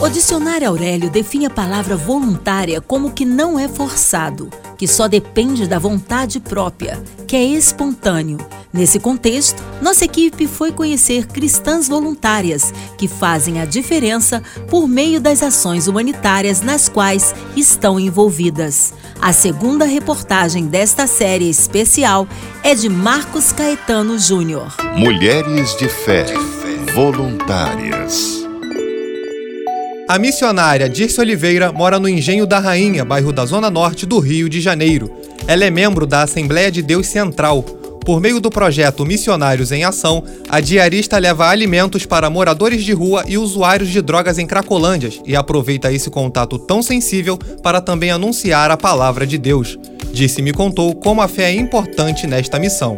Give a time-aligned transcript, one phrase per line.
[0.00, 5.66] O dicionário Aurélio define a palavra voluntária como que não é forçado, que só depende
[5.66, 8.38] da vontade própria, que é espontâneo.
[8.72, 15.42] Nesse contexto, nossa equipe foi conhecer cristãs voluntárias que fazem a diferença por meio das
[15.42, 18.94] ações humanitárias nas quais estão envolvidas.
[19.20, 22.26] A segunda reportagem desta série especial
[22.62, 24.74] é de Marcos Caetano Júnior.
[24.96, 26.24] Mulheres de Fé,
[26.94, 28.39] voluntárias.
[30.10, 34.48] A missionária Dirce Oliveira mora no Engenho da Rainha, bairro da Zona Norte do Rio
[34.48, 35.08] de Janeiro.
[35.46, 37.62] Ela é membro da Assembleia de Deus Central.
[38.04, 43.22] Por meio do projeto Missionários em Ação, a diarista leva alimentos para moradores de rua
[43.28, 48.68] e usuários de drogas em Cracolândias e aproveita esse contato tão sensível para também anunciar
[48.72, 49.78] a palavra de Deus.
[50.12, 52.96] Disse me contou como a fé é importante nesta missão.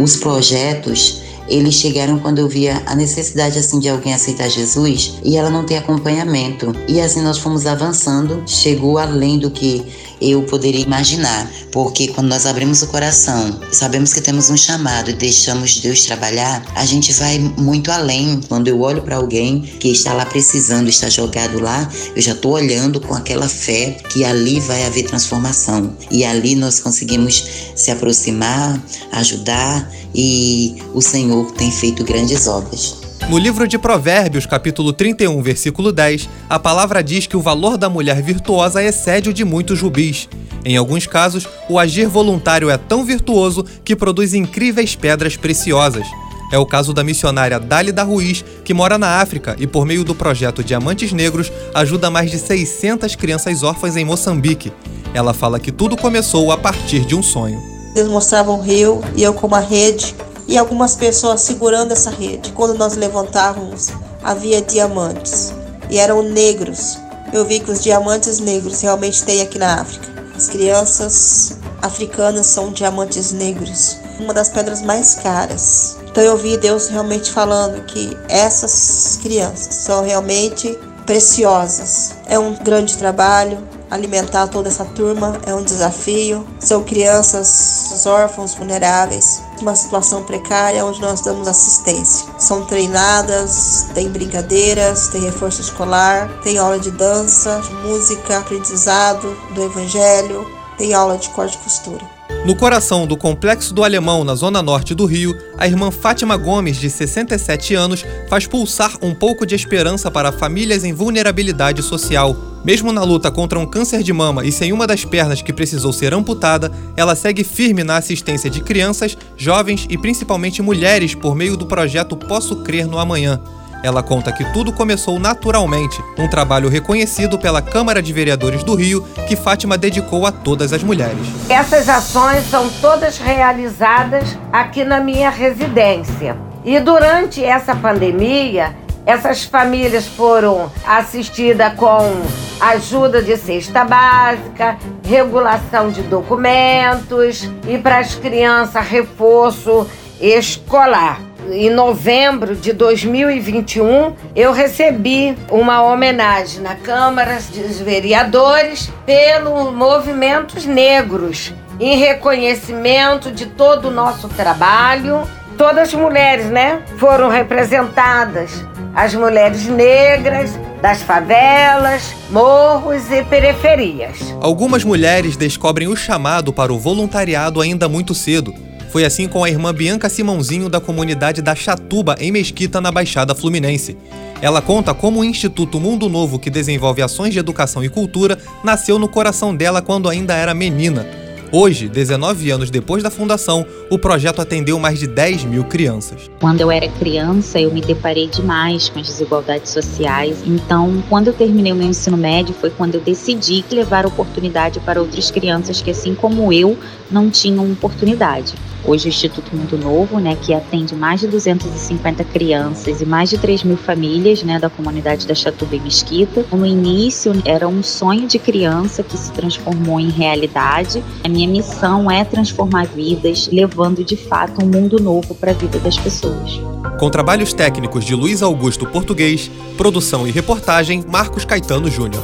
[0.00, 1.20] Os projetos
[1.52, 5.64] eles chegaram quando eu via a necessidade assim de alguém aceitar Jesus e ela não
[5.64, 6.74] ter acompanhamento.
[6.88, 9.84] E assim nós fomos avançando, chegou além do que
[10.22, 15.14] eu poderia imaginar, porque quando nós abrimos o coração, sabemos que temos um chamado e
[15.14, 18.40] deixamos Deus trabalhar, a gente vai muito além.
[18.48, 22.52] Quando eu olho para alguém que está lá precisando, está jogado lá, eu já estou
[22.52, 28.80] olhando com aquela fé que ali vai haver transformação e ali nós conseguimos se aproximar,
[29.12, 33.01] ajudar e o Senhor tem feito grandes obras.
[33.28, 37.88] No livro de Provérbios, capítulo 31, versículo 10, a palavra diz que o valor da
[37.88, 40.28] mulher virtuosa excede o de muitos rubis.
[40.64, 46.06] Em alguns casos, o agir voluntário é tão virtuoso que produz incríveis pedras preciosas.
[46.52, 50.14] É o caso da missionária Dálida Ruiz, que mora na África e, por meio do
[50.14, 54.70] projeto Diamantes Negros, ajuda mais de 600 crianças órfãs em Moçambique.
[55.14, 57.58] Ela fala que tudo começou a partir de um sonho.
[57.96, 60.14] Eles mostravam o rio e eu com uma rede
[60.46, 62.52] e algumas pessoas segurando essa rede.
[62.52, 63.90] Quando nós levantávamos,
[64.22, 65.52] havia diamantes
[65.90, 66.98] e eram negros.
[67.32, 70.08] Eu vi que os diamantes negros realmente tem aqui na África.
[70.36, 75.96] As crianças africanas são diamantes negros, uma das pedras mais caras.
[76.10, 82.14] Então eu vi Deus realmente falando que essas crianças são realmente preciosas.
[82.26, 83.58] É um grande trabalho,
[83.92, 86.46] alimentar toda essa turma é um desafio.
[86.58, 92.26] São crianças órfãos, vulneráveis, uma situação precária onde nós damos assistência.
[92.38, 99.62] São treinadas, tem brincadeiras, tem reforço escolar, tem aula de dança, de música, aprendizado do
[99.62, 102.21] evangelho, tem aula de corte e costura.
[102.44, 106.76] No coração do Complexo do Alemão, na zona norte do Rio, a irmã Fátima Gomes,
[106.76, 112.36] de 67 anos, faz pulsar um pouco de esperança para famílias em vulnerabilidade social.
[112.64, 115.92] Mesmo na luta contra um câncer de mama e sem uma das pernas que precisou
[115.92, 121.56] ser amputada, ela segue firme na assistência de crianças, jovens e principalmente mulheres por meio
[121.56, 123.40] do projeto Posso Crer no Amanhã.
[123.82, 129.02] Ela conta que tudo começou naturalmente, um trabalho reconhecido pela Câmara de Vereadores do Rio,
[129.26, 131.26] que Fátima dedicou a todas as mulheres.
[131.48, 136.36] Essas ações são todas realizadas aqui na minha residência.
[136.64, 142.22] E durante essa pandemia, essas famílias foram assistidas com
[142.60, 149.88] ajuda de cesta básica, regulação de documentos e para as crianças reforço
[150.20, 160.64] escolar em novembro de 2021, eu recebi uma homenagem na Câmara dos Vereadores pelo Movimentos
[160.64, 165.22] Negros, em reconhecimento de todo o nosso trabalho.
[165.56, 168.64] Todas as mulheres, né, foram representadas.
[168.94, 174.18] As mulheres negras, das favelas, morros e periferias.
[174.40, 178.54] Algumas mulheres descobrem o chamado para o voluntariado ainda muito cedo
[178.92, 183.34] foi assim com a irmã Bianca Simãozinho da comunidade da Chatuba, em Mesquita, na Baixada
[183.34, 183.96] Fluminense.
[184.42, 188.98] Ela conta como o Instituto Mundo Novo, que desenvolve ações de educação e cultura, nasceu
[188.98, 191.21] no coração dela quando ainda era menina.
[191.54, 196.30] Hoje, 19 anos depois da fundação, o projeto atendeu mais de 10 mil crianças.
[196.40, 200.42] Quando eu era criança, eu me deparei demais com as desigualdades sociais.
[200.46, 204.98] Então, quando eu terminei o meu ensino médio, foi quando eu decidi levar oportunidade para
[204.98, 206.78] outras crianças que, assim como eu,
[207.10, 208.54] não tinham oportunidade.
[208.84, 213.38] Hoje o Instituto Mundo Novo, né, que atende mais de 250 crianças e mais de
[213.38, 216.44] 3 mil famílias né, da comunidade da Chatuba e Mesquita.
[216.50, 221.02] No início era um sonho de criança que se transformou em realidade.
[221.22, 225.78] A minha missão é transformar vidas, levando de fato um mundo novo para a vida
[225.78, 226.60] das pessoas.
[226.98, 232.22] Com trabalhos técnicos de Luiz Augusto Português, produção e reportagem Marcos Caetano Júnior.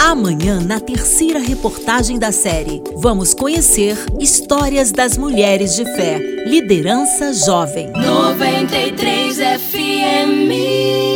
[0.00, 7.90] Amanhã, na terceira reportagem da série, vamos conhecer histórias das mulheres de fé, liderança jovem.
[7.92, 11.11] 93 FM